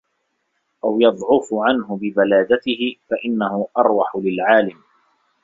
أَوْ 0.83 0.99
يَضْعُفُ 1.01 1.53
عَنْهُ 1.53 1.97
بِبَلَادَتِهِ 2.01 2.95
فَإِنَّهُ 3.09 3.67
أَرْوَحُ 3.77 4.15
لِلْعَالِمِ 4.15 4.77